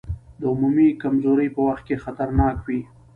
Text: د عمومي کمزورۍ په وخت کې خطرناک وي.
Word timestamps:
د 0.39 0.41
عمومي 0.51 0.89
کمزورۍ 1.01 1.47
په 1.55 1.61
وخت 1.67 1.83
کې 1.87 2.01
خطرناک 2.03 2.55
وي. 2.67 2.79